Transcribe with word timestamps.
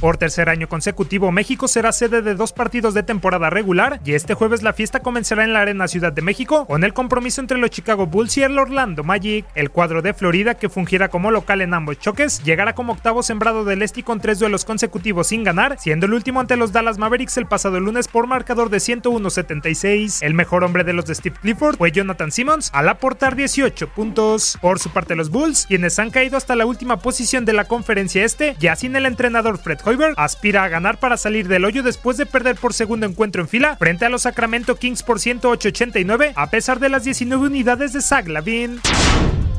Por 0.00 0.16
tercer 0.16 0.48
año 0.48 0.68
consecutivo, 0.68 1.32
México 1.32 1.66
será 1.66 1.90
sede 1.90 2.22
de 2.22 2.36
dos 2.36 2.52
partidos 2.52 2.94
de 2.94 3.02
temporada 3.02 3.50
regular 3.50 4.00
y 4.04 4.14
este 4.14 4.34
jueves 4.34 4.62
la 4.62 4.72
fiesta 4.72 5.00
comenzará 5.00 5.42
en 5.42 5.52
la 5.52 5.62
Arena 5.62 5.88
Ciudad 5.88 6.12
de 6.12 6.22
México 6.22 6.66
con 6.66 6.84
el 6.84 6.94
compromiso 6.94 7.40
entre 7.40 7.58
los 7.58 7.70
Chicago 7.70 8.06
Bulls 8.06 8.38
y 8.38 8.44
el 8.44 8.56
Orlando 8.56 9.02
Magic. 9.02 9.44
El 9.56 9.70
cuadro 9.70 10.00
de 10.00 10.14
Florida, 10.14 10.54
que 10.54 10.68
fungirá 10.68 11.08
como 11.08 11.32
local 11.32 11.62
en 11.62 11.74
ambos 11.74 11.98
choques, 11.98 12.44
llegará 12.44 12.76
como 12.76 12.92
octavo 12.92 13.24
sembrado 13.24 13.64
del 13.64 13.82
este 13.82 14.00
y 14.00 14.02
con 14.04 14.20
tres 14.20 14.38
duelos 14.38 14.64
consecutivos 14.64 15.26
sin 15.26 15.42
ganar, 15.42 15.80
siendo 15.80 16.06
el 16.06 16.14
último 16.14 16.38
ante 16.38 16.56
los 16.56 16.70
Dallas 16.70 16.98
Mavericks 16.98 17.36
el 17.36 17.46
pasado 17.46 17.80
lunes 17.80 18.06
por 18.06 18.28
marcador 18.28 18.70
de 18.70 18.78
101-76. 18.78 20.22
El 20.22 20.34
mejor 20.34 20.62
hombre 20.62 20.84
de 20.84 20.92
los 20.92 21.06
de 21.06 21.16
Steve 21.16 21.36
Clifford 21.42 21.76
fue 21.76 21.90
Jonathan 21.90 22.30
Simmons 22.30 22.70
al 22.72 22.88
aportar 22.88 23.34
18 23.34 23.88
puntos. 23.88 24.58
Por 24.60 24.78
su 24.78 24.90
parte, 24.90 25.16
los 25.16 25.30
Bulls, 25.30 25.66
quienes 25.66 25.98
han 25.98 26.10
caído 26.10 26.36
hasta 26.36 26.54
la 26.54 26.66
última 26.66 26.98
posición 26.98 27.44
de 27.44 27.52
la 27.52 27.64
conferencia 27.64 28.24
este, 28.24 28.54
ya 28.60 28.76
sin 28.76 28.94
el 28.94 29.04
entrenador 29.04 29.58
Fred 29.58 29.78
aspira 30.16 30.64
a 30.64 30.68
ganar 30.68 30.98
para 30.98 31.16
salir 31.16 31.48
del 31.48 31.64
hoyo 31.64 31.82
después 31.82 32.16
de 32.16 32.26
perder 32.26 32.56
por 32.56 32.74
segundo 32.74 33.06
encuentro 33.06 33.42
en 33.42 33.48
fila 33.48 33.76
frente 33.76 34.04
a 34.04 34.08
los 34.08 34.22
Sacramento 34.22 34.76
Kings 34.76 35.02
por 35.02 35.18
108-89 35.18 36.32
a 36.34 36.50
pesar 36.50 36.80
de 36.80 36.88
las 36.88 37.04
19 37.04 37.46
unidades 37.46 37.92
de 37.92 38.00
Zach 38.00 38.26
Lavin. 38.28 38.80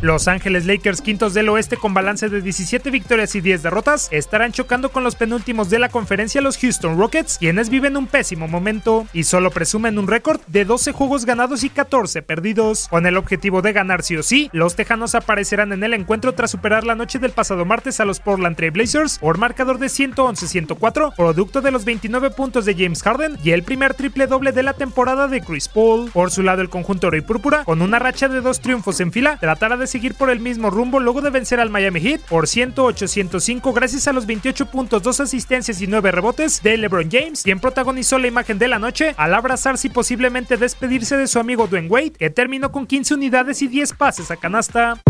Los 0.00 0.28
Ángeles 0.28 0.64
Lakers, 0.64 1.02
quintos 1.02 1.34
del 1.34 1.48
oeste 1.48 1.76
con 1.76 1.92
balance 1.92 2.28
de 2.28 2.40
17 2.40 2.88
victorias 2.92 3.34
y 3.34 3.40
10 3.40 3.64
derrotas, 3.64 4.08
estarán 4.12 4.52
chocando 4.52 4.92
con 4.92 5.02
los 5.02 5.16
penúltimos 5.16 5.70
de 5.70 5.80
la 5.80 5.88
conferencia 5.88 6.40
los 6.40 6.56
Houston 6.56 6.96
Rockets, 6.96 7.36
quienes 7.36 7.68
viven 7.68 7.96
un 7.96 8.06
pésimo 8.06 8.46
momento 8.46 9.08
y 9.12 9.24
solo 9.24 9.50
presumen 9.50 9.98
un 9.98 10.06
récord 10.06 10.40
de 10.46 10.64
12 10.64 10.92
juegos 10.92 11.24
ganados 11.24 11.64
y 11.64 11.70
14 11.70 12.22
perdidos. 12.22 12.86
Con 12.86 13.06
el 13.06 13.16
objetivo 13.16 13.60
de 13.60 13.72
ganar 13.72 14.04
sí 14.04 14.16
o 14.16 14.22
sí, 14.22 14.50
los 14.52 14.76
Tejanos 14.76 15.16
aparecerán 15.16 15.72
en 15.72 15.82
el 15.82 15.94
encuentro 15.94 16.32
tras 16.32 16.52
superar 16.52 16.84
la 16.84 16.94
noche 16.94 17.18
del 17.18 17.32
pasado 17.32 17.64
martes 17.64 17.98
a 17.98 18.04
los 18.04 18.20
Portland 18.20 18.54
Trail 18.54 18.70
Blazers 18.70 19.18
por 19.18 19.38
marcador 19.38 19.80
de 19.80 19.88
111-104, 19.88 21.16
producto 21.16 21.60
de 21.60 21.72
los 21.72 21.84
29 21.84 22.30
puntos 22.30 22.64
de 22.66 22.74
James 22.74 23.02
Harden 23.02 23.36
y 23.42 23.50
el 23.50 23.64
primer 23.64 23.94
triple 23.94 24.28
doble 24.28 24.52
de 24.52 24.62
la 24.62 24.74
temporada 24.74 25.26
de 25.26 25.40
Chris 25.40 25.66
Paul. 25.66 26.08
Por 26.12 26.30
su 26.30 26.44
lado, 26.44 26.62
el 26.62 26.70
conjunto 26.70 27.08
oro 27.08 27.16
y 27.16 27.20
púrpura, 27.22 27.64
con 27.64 27.82
una 27.82 27.98
racha 27.98 28.28
de 28.28 28.40
dos 28.40 28.60
triunfos 28.60 29.00
en 29.00 29.10
fila, 29.10 29.38
tratará 29.40 29.76
de 29.76 29.87
seguir 29.88 30.14
por 30.14 30.30
el 30.30 30.38
mismo 30.38 30.70
rumbo 30.70 31.00
luego 31.00 31.20
de 31.20 31.30
vencer 31.30 31.58
al 31.58 31.70
Miami 31.70 32.00
Heat 32.00 32.20
por 32.20 32.46
108-105 32.46 33.74
gracias 33.74 34.06
a 34.06 34.12
los 34.12 34.26
28 34.26 34.66
puntos, 34.66 35.02
2 35.02 35.20
asistencias 35.20 35.80
y 35.80 35.86
9 35.86 36.12
rebotes 36.12 36.62
de 36.62 36.76
LeBron 36.76 37.10
James, 37.10 37.42
quien 37.42 37.58
protagonizó 37.58 38.18
la 38.18 38.28
imagen 38.28 38.58
de 38.58 38.68
la 38.68 38.78
noche 38.78 39.14
al 39.16 39.34
abrazarse 39.34 39.88
y 39.88 39.90
posiblemente 39.90 40.56
despedirse 40.56 41.16
de 41.16 41.26
su 41.26 41.38
amigo 41.38 41.66
Dwayne 41.66 41.88
Wade, 41.88 42.12
que 42.12 42.30
terminó 42.30 42.70
con 42.70 42.86
15 42.86 43.14
unidades 43.14 43.62
y 43.62 43.66
10 43.66 43.94
pases 43.94 44.30
a 44.30 44.36
canasta. 44.36 45.00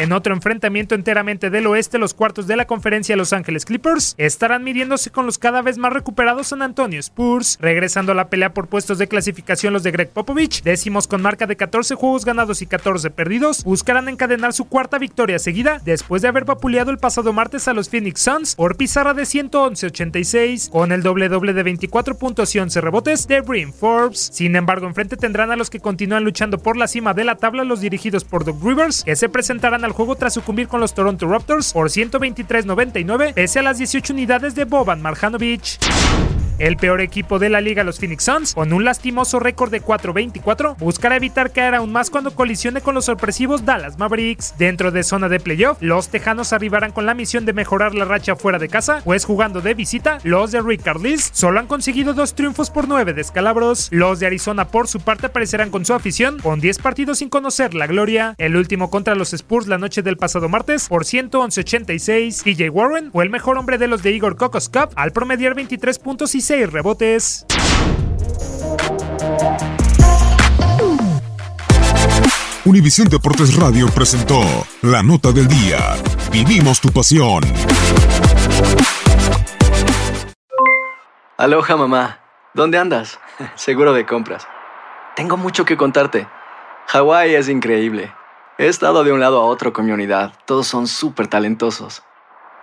En 0.00 0.12
otro 0.12 0.32
enfrentamiento 0.32 0.94
enteramente 0.94 1.50
del 1.50 1.66
oeste, 1.66 1.98
los 1.98 2.14
cuartos 2.14 2.46
de 2.46 2.56
la 2.56 2.66
conferencia 2.66 3.18
Los 3.18 3.34
Ángeles 3.34 3.66
Clippers 3.66 4.14
estarán 4.16 4.64
midiéndose 4.64 5.10
con 5.10 5.26
los 5.26 5.36
cada 5.36 5.60
vez 5.60 5.76
más 5.76 5.92
recuperados 5.92 6.46
San 6.46 6.62
Antonio 6.62 6.98
Spurs, 6.98 7.58
regresando 7.60 8.12
a 8.12 8.14
la 8.14 8.30
pelea 8.30 8.54
por 8.54 8.66
puestos 8.66 8.96
de 8.96 9.08
clasificación 9.08 9.74
los 9.74 9.82
de 9.82 9.90
Greg 9.90 10.08
Popovich, 10.08 10.62
décimos 10.62 11.06
con 11.06 11.20
marca 11.20 11.46
de 11.46 11.56
14 11.56 11.96
juegos 11.96 12.24
ganados 12.24 12.62
y 12.62 12.66
14 12.66 13.10
perdidos, 13.10 13.62
buscarán 13.62 14.08
encadenar 14.08 14.54
su 14.54 14.64
cuarta 14.64 14.96
victoria 14.96 15.38
seguida 15.38 15.82
después 15.84 16.22
de 16.22 16.28
haber 16.28 16.46
vapuleado 16.46 16.90
el 16.90 16.96
pasado 16.96 17.34
martes 17.34 17.68
a 17.68 17.74
los 17.74 17.90
Phoenix 17.90 18.22
Suns 18.22 18.54
por 18.54 18.78
pizarra 18.78 19.12
de 19.12 19.24
111-86 19.24 20.70
con 20.70 20.92
el 20.92 21.02
doble 21.02 21.28
doble 21.28 21.52
de 21.52 21.62
24 21.62 22.16
puntos 22.16 22.54
y 22.54 22.58
11 22.58 22.80
rebotes 22.80 23.28
de 23.28 23.42
Brim 23.42 23.74
Forbes. 23.74 24.30
Sin 24.32 24.56
embargo, 24.56 24.86
enfrente 24.86 25.18
tendrán 25.18 25.50
a 25.50 25.56
los 25.56 25.68
que 25.68 25.78
continúan 25.78 26.24
luchando 26.24 26.56
por 26.56 26.78
la 26.78 26.88
cima 26.88 27.12
de 27.12 27.24
la 27.24 27.36
tabla 27.36 27.64
los 27.64 27.82
dirigidos 27.82 28.24
por 28.24 28.46
Doug 28.46 28.66
Rivers, 28.66 29.04
que 29.04 29.14
se 29.14 29.28
presentarán 29.28 29.84
al 29.84 29.89
juego 29.92 30.16
tras 30.16 30.34
sucumbir 30.34 30.68
con 30.68 30.80
los 30.80 30.94
Toronto 30.94 31.28
Raptors 31.28 31.72
por 31.72 31.88
123-99 31.88 33.34
pese 33.34 33.58
a 33.58 33.62
las 33.62 33.78
18 33.78 34.12
unidades 34.12 34.54
de 34.54 34.64
Boban 34.64 35.02
Marjanovic. 35.02 36.39
El 36.60 36.76
peor 36.76 37.00
equipo 37.00 37.38
de 37.38 37.48
la 37.48 37.62
liga, 37.62 37.84
los 37.84 37.98
Phoenix 37.98 38.24
Suns, 38.24 38.52
con 38.52 38.74
un 38.74 38.84
lastimoso 38.84 39.40
récord 39.40 39.70
de 39.70 39.82
4-24, 39.82 40.76
buscará 40.76 41.16
evitar 41.16 41.52
caer 41.52 41.74
aún 41.74 41.90
más 41.90 42.10
cuando 42.10 42.34
colisione 42.34 42.82
con 42.82 42.94
los 42.94 43.06
sorpresivos 43.06 43.64
Dallas 43.64 43.98
Mavericks. 43.98 44.52
Dentro 44.58 44.90
de 44.90 45.02
zona 45.02 45.30
de 45.30 45.40
playoff, 45.40 45.78
los 45.80 46.10
Tejanos 46.10 46.52
arribarán 46.52 46.92
con 46.92 47.06
la 47.06 47.14
misión 47.14 47.46
de 47.46 47.54
mejorar 47.54 47.94
la 47.94 48.04
racha 48.04 48.36
fuera 48.36 48.58
de 48.58 48.68
casa, 48.68 49.00
pues 49.06 49.24
jugando 49.24 49.62
de 49.62 49.72
visita, 49.72 50.18
los 50.22 50.52
de 50.52 50.60
Rick 50.60 50.82
Carlisle 50.82 51.30
solo 51.32 51.60
han 51.60 51.66
conseguido 51.66 52.12
dos 52.12 52.34
triunfos 52.34 52.68
por 52.68 52.88
nueve 52.88 53.14
descalabros. 53.14 53.88
Los 53.90 54.20
de 54.20 54.26
Arizona, 54.26 54.68
por 54.68 54.86
su 54.86 55.00
parte, 55.00 55.28
aparecerán 55.28 55.70
con 55.70 55.86
su 55.86 55.94
afición, 55.94 56.40
con 56.40 56.60
10 56.60 56.78
partidos 56.80 57.20
sin 57.20 57.30
conocer 57.30 57.72
la 57.72 57.86
gloria. 57.86 58.34
El 58.36 58.54
último 58.56 58.90
contra 58.90 59.14
los 59.14 59.32
Spurs 59.32 59.66
la 59.66 59.78
noche 59.78 60.02
del 60.02 60.18
pasado 60.18 60.50
martes 60.50 60.88
por 60.90 61.04
111-86. 61.04 62.42
TJ 62.42 62.68
Warren 62.68 63.12
fue 63.12 63.24
el 63.24 63.30
mejor 63.30 63.56
hombre 63.56 63.78
de 63.78 63.86
los 63.86 64.02
de 64.02 64.12
Igor 64.12 64.36
Cocos 64.36 64.68
Cup 64.68 64.90
al 64.96 65.12
promediar 65.12 65.54
23 65.54 65.98
puntos 65.98 66.34
y 66.34 66.49
rebotes. 66.50 67.46
Univisión 72.64 73.08
Deportes 73.08 73.54
Radio 73.56 73.86
presentó 73.88 74.40
la 74.82 75.02
nota 75.02 75.30
del 75.30 75.46
día. 75.46 75.78
Vivimos 76.32 76.80
tu 76.80 76.90
pasión. 76.90 77.42
Aloha 81.38 81.76
mamá, 81.76 82.18
¿dónde 82.52 82.78
andas? 82.78 83.20
Seguro 83.54 83.92
de 83.92 84.04
compras. 84.04 84.46
Tengo 85.14 85.36
mucho 85.36 85.64
que 85.64 85.76
contarte. 85.76 86.26
Hawái 86.88 87.34
es 87.34 87.48
increíble. 87.48 88.12
He 88.58 88.66
estado 88.66 89.04
de 89.04 89.12
un 89.12 89.20
lado 89.20 89.40
a 89.40 89.44
otro 89.44 89.72
con 89.72 89.86
mi 89.86 89.92
unidad. 89.92 90.32
Todos 90.46 90.66
son 90.66 90.88
súper 90.88 91.28
talentosos. 91.28 92.02